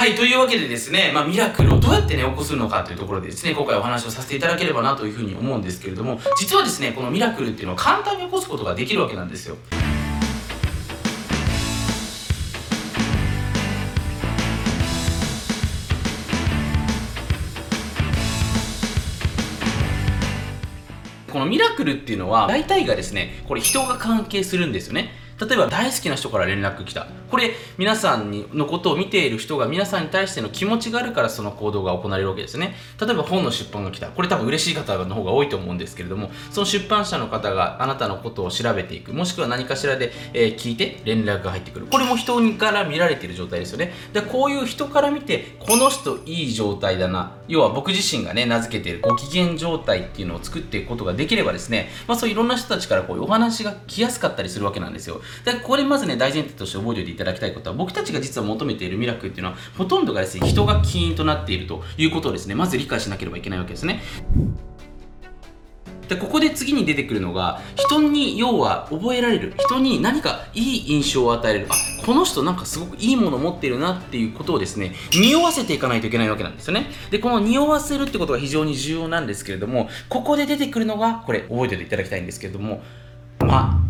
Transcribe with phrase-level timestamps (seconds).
[0.00, 9.58] はい、というわけでですね、まあ、ミラクルをどうやってね、起こすのかというところでですね、今回お話をさせていただければなというふうに思うんですけれども、実はですね、このミラクルっていうのは簡単に起こすことができるわけなんですよ。
[21.30, 27.06] このミラクルっていうのは大体がですねこれ人が関係するんですよね例えば大好きな人から連絡来た。
[27.30, 32.74] これ皆さんにのことを見ている人が皆さんに対しての気持ちがあるからその行動が行われるわけですね。
[33.00, 34.08] 例えば本の出版が来た。
[34.08, 39.12] これ多分嬉しい方の方が多いと思うんですけれどもその出版社の方があなたのことを調べていく。
[39.12, 41.86] もしくは何かしらで、えー、聞いて連絡が入ってくる。
[41.86, 43.92] これも人から見られている状態ですよね。
[44.12, 47.32] でこういう人から見てこの人いい状態だな。
[47.48, 55.20] 要は僕自身がね名付けているご機嫌状態っていうのを作っていくことができればですね、まあ、そういろんな人たちからこういうお話が来やすかったりするわけなんですよ。
[55.44, 64.02] でこれまずね大前提として覚えておいていただきたいことは僕たちが実は求めているミラクルっていうのはほとんどがですね人が起因となっているということをですねまず理解しなければいけないわけですね。
[66.10, 71.74] でここで次に出てくるのが人に要は覚えられる人に何かいい印象を与えるあ
[72.04, 76.86] この人なんかすごくいいものを持ってるなっていうことをですね匂わせていかないといけないわけなんですよね。
[77.12, 82.82] でこの匂わせるってことが非常に重要なんですけれどもここで出てくるのがこれ覚えておいていただきたいんですけれども
[83.38, 83.80] ま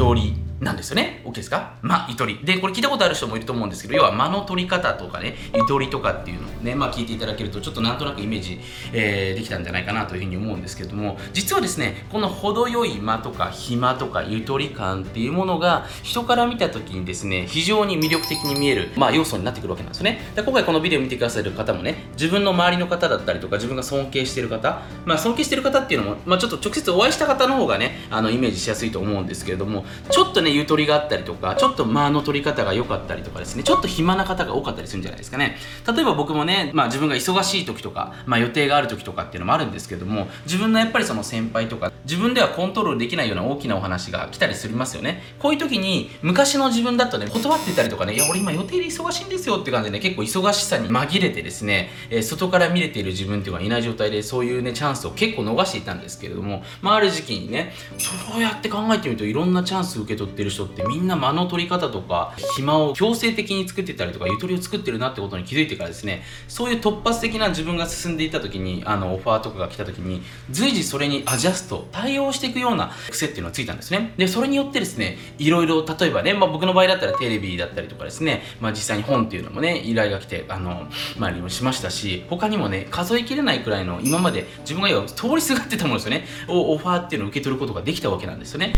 [0.00, 1.22] 通りなんですよね。
[1.24, 1.76] OK ですか？
[1.80, 2.38] ま、ゆとり。
[2.44, 8.60] で、これ聞いたことある人もいると思うんですけど、要は間の取り方とかね、ゆとりとかっていうのをね、まあ聞いていただけると、ちょっとなんとなくイメージ、
[8.92, 20.20] えー、できたんじゃないかなというふうに思うんですけども、実はですね、この程よい間とか暇とかゆとり感っていうものが、人から見た時にですね、非常に魅力的に見える、まあ要素になってくるわけなんですよね。
[20.36, 74.12] で今回このビデオ見てくださる方もね、自分の周りの方だったりとか、自分が尊敬してる方、まあ尊敬してる方っていうのも、まあちょっと直接お会いした方の方がね、あのイメージしやすいと思うんですけれども、ちょっとね、ゆとりがあったりとかちょっと間の取り方が良かったりとかですねちょっと暇な方が多かったりするんじゃないですかね例えば僕もね、まあ、自分が忙しい時とか、まあ、予定がある時とかっていうのもあるんですけども自分のやっぱりその先輩とか自分ではコントロールできないような大きなお話が来たりすりますよねこういう時に昔の自分だとね断ってたりとかねいや俺今予定で忙しいんですよって感じでね結構忙しさに紛れてですね、えー、外から見れている自分っていうのがいない状態でそういうねチャンスを結構逃していたんですけれども、まあ、ある時期にねそうやって考えてみるといろんなチャンス受け取ってる人ってみんな間の取り方とか暇を強制的に作ってたりとかゆとりを作ってるなってことに気づいてからですねそういう突発的な自分が進んでいた時にあのオファーとかが来た時に随時それにアジャスト対応していくような癖っていうのがついたんですね。
[74.16, 86.24] でそれによってですねいろいろ例えばね、まあ、僕の場合だったらテレビだったりとかですね、まあ、実際に本っていうのもね依頼が来てあのまあ、しましたし他にもね数えきれないくらいの今まで自分が通りすがってたものですよね。
[86.48, 88.72] をオファーっていうのを受け取ることができたわけなんですよね。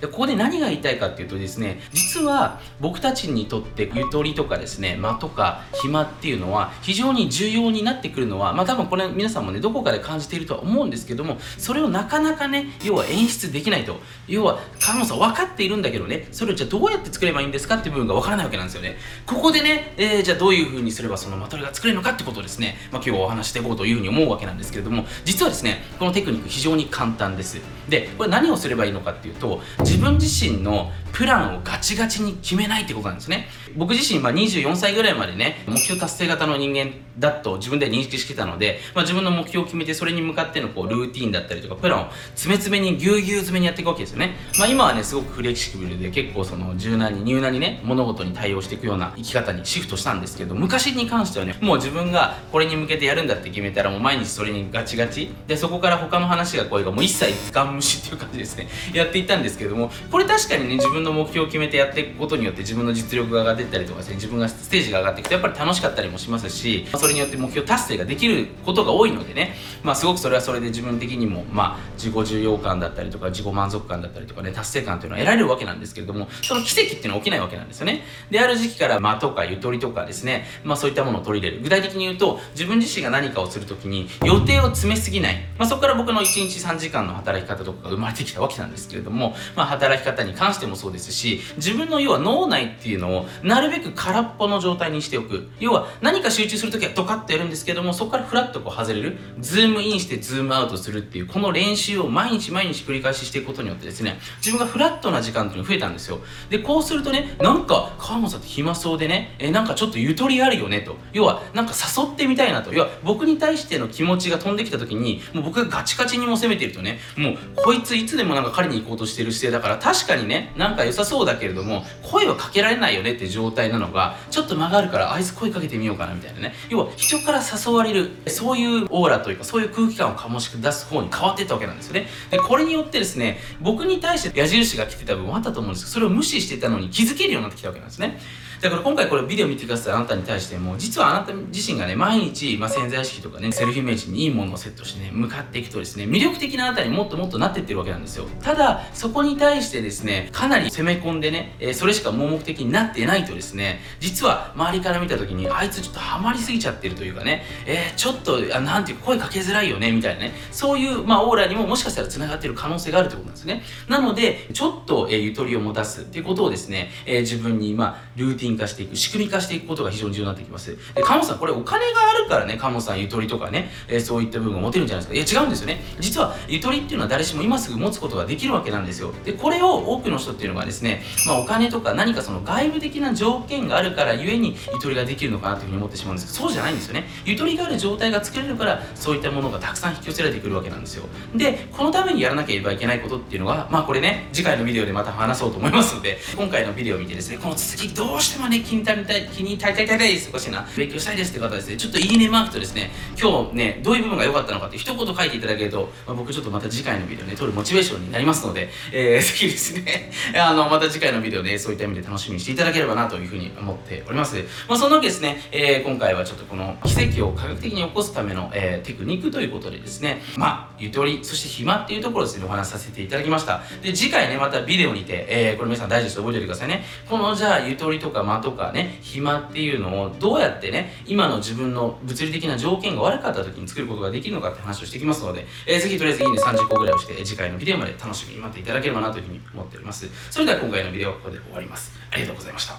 [0.00, 14.00] でここで何が言いたいかっていうとですね実は僕たちにとってゆとりとかですね間とか暇っていうのは非常に重要になってくるのはまあ多分これ皆さんもねどこかで感じているとは思うんですけどもそれをなかなかね要は演出できないと。
[14.28, 18.96] 要は川本さん分かっているんだけどねそれをじゃあどうやって作ればいいんですかっていう部分が分からないわけなんですよね。
[19.26, 27.60] ここでね、えー、じゃあどういう風にすればそのまとりが作れるのかってことをですね、まあ、今日お話していこうというふうに思うわけなんですけれども実はですねこのテクニック非常に簡単です。
[27.88, 33.46] でこれ何をすればいいのかっていうと自分自身のプランをガチガチに決めないってことなんですね。
[33.76, 55.28] 僕自身、まあ、24歳ぐらいまでね目標達成型の人間だと自分で認識してたので、まあ、自分の目標を決めてそれに向かってのこうルーティンだったりとかプランを詰め詰めにぎゅうぎゅう詰めにやっていくわけですよね、まあ、今はねすごくフレキシブルで結構その柔軟に柔軟にね物事に対応していくような生き方にシフトしたんですけど昔に関してはねもう自分がこれに向けてやるんだって決めたらもう毎日それにガチガチ。
[55.46, 58.68] でそこから他の話が声がもう一切ガン無視っていう感じですね。
[58.94, 69.54] やっていったんですけどもこれ確かにね自分のの目標を決めてやっていくことによって自分の実力が上がっていったりとかですね自分がステージが上がっていくとやっぱり楽しかったりもしますしそれによって目標達成ができることが多いのでね。
[69.82, 78.02] まあすごくそれはそれで自分的にもまあ自己重要感だったりとか自己満足感だったりとかね達成感というのは得られるわけなんですけれどもその奇跡っていうのは起きないわけなんですよね。
[78.30, 81.62] である時期から間とかゆとりとかですねまあそういったものを取り入れる。
[81.62, 95.48] 具体的に言うと自分自身が何かをするときに予定を詰めすぎない、まあ、そこから僕の1日3時間の働き方とかが生まれてきたわけなんですけれどもまあ働き方に関してもそうですですし自分の要は脳内っていうのをなるべく空っぽの状態にしておく。
[95.58, 99.18] 要は何か集中するときはドカッとやるんですけどもそこからフラッとこう外れる。
[99.40, 106.20] ズームインしてズームアウトするっていうこの練習を毎日毎日繰り返ししていくことによってですね自分がフラットな時間っていうのが増えたんですよ。
[106.48, 110.96] でこうするとねなんか川本さんって暇そうでねえなんかちょっとゆとりあるよねと。
[111.12, 112.72] 要はなんか誘ってみたいなと。
[112.72, 126.54] 要は僕に対しての気持ちが飛んできた時にもう僕がガチガチにも攻めてるとねもうこいついつでもなんか狩りに行こうとしてる姿勢だだから確かにねなんか良さそうだけれども声をかけられないよねって状態なのがちょっと間があるからあいつ声かけてみようかなみたいなね。
[126.68, 132.06] 要は人から誘われるそういうオーラというかそういう空気感を醸し出す方に変わっていったわけなんですよね。
[132.30, 138.20] でこれによってですね僕に対して矢印が来てた部分もあったと思うんですけどそれを無視してたのに気づけるようになってきたわけなんですね。
[138.60, 139.94] だから今回これビデオ見てください。
[139.94, 148.26] あなたに対しても実はあなた自身がね毎日、まあ、潜在意識とかねセルフイメージにいいものをセットしてね向かっていくとですね魅力的なあなたにもっともっとなっていってるわけなんですよ。
[148.42, 163.62] ただそこに対してですねかなり攻め込んでね、えー、それしか盲目的になってないとですね実は周りから見た時にあいつちょっとハマりすぎちゃってるというかね、えー、ちょっとあなんていうか声かけづらいよねみたいなねそういう、まあ、オーラにももしかしたら繋がってる可能性があるということなんですね。
[163.88, 170.76] なのでちょっと、えー、ゆとりを持たすっていうことをですね、えー、自分に、まあ、ルーティン化していく仕組み化していくことが非常に重要になってきます。
[170.94, 175.36] で、鴨さん、これお金があるからね、鴨さんゆとりとかね、えー、そういった部分が持てるんじゃないですか。
[175.36, 175.82] いや、違うんですよね。
[175.98, 179.12] 実は、ゆとりっていうのは誰しも今すぐ持つことができるわけなんですよ。
[179.24, 187.04] で、これを多くの人っていうのがですね、まあ、お金とか何かその外部的な条件があるからゆえにゆとりができるのかなというふうに思ってしまうんですけど、そうじゃないんですよね。
[187.24, 191.04] ゆとりがある状態が作れるから、そういったものがたくさん引き寄せられてくるわけなんですよ。
[191.34, 200.28] で、このためにやらなければいけないことっていうのは、まあこれね、次回のビデオでまた話そうと思いますので、今回のビデオを見てですね、この続きどうしてもね、気に足りたい、気に足りたいたいたいです。
[200.30, 200.66] おかしいな。
[200.76, 202.90] 勉強したいですって方ですね、ちょっといいねマークとですね、
[203.20, 214.36] 今日ね、どういう部分が良かったのかって一言書いていただけると、まあ、僕ちょっとまた次回のビデオね、撮るモチベーションになりますので、えー、 ぜひですね、あの、また次回のビデオで、ね、そういった意味で楽しみにしていただければなというふうに思っております。
[214.68, 223.62] まあ、そんなわけですね、えー、今回はちょっとこの奇跡を科学的に起こすための、えー、テクニックということでですね、まあ、ゆとり、そして暇っていうところですね、お話しさせていただきました。
[223.82, 226.84] で、次回ね、またビデオにて、えー、これ皆さん大事です覚えておいてくださいね。
[227.08, 240.08] この、じゃあ、ゆとりとか間とかね、暇っていうのをどうやってね、今の自分の物理的な条件が悪かった時に作ることができるのかって話をしてきますので、えー、ぜひとりあえずいいね30個ぐらいをして、次回のビデオまで楽しみに待っていただければなというふうに思っております。
[240.30, 241.92] それでは今回のビデオはここで終わります。
[242.10, 242.74] ありがとうございました。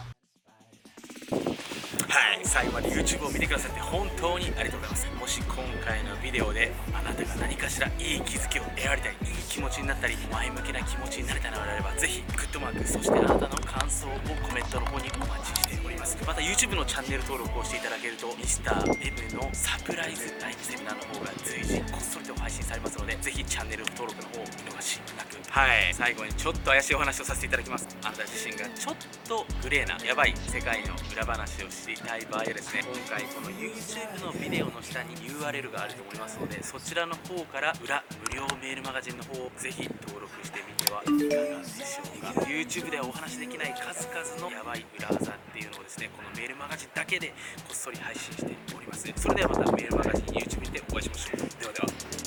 [2.11, 5.55] はい最後まで YouTube を見てくださって本当にありがとうございますもし今
[5.85, 9.10] 回のビデオであなたが何かしらいい気づきを得られた
[9.51, 14.11] 気持ちになったり前向きな気持ちになれたのであればぜひグッドマークそしてあなたの感想を
[14.47, 16.17] コメントの方にお待ちしております。
[16.25, 27.85] また YouTube のチャンネル登録をしていただけると Mr.M のサプライズ第2セミナーの方が随時こっそりと配信されますのでぜひチャンネル登録の方を見逃しなくはい最後にちょっと怪しいお話をさせていただきます。
[28.03, 28.95] あなた自身がちょっ
[29.27, 42.47] とグレーなやばい世界の裏話を知りたい場合はですね今回この YouTube のビデオの下に URL があると思いますのでそちらの方から裏無料メールマガジンの方をぜひ登録してみてはいかがでしょうか。
[42.47, 47.35] YouTube ではお話しできない数々のヤバい裏技っていうのをですねこのメールマガジンだけで
[47.67, 49.03] こっそり配信しております。
[49.19, 51.37] それではまたメールマガジン YouTube にてお会いしましょう。
[51.59, 52.21] ではでは。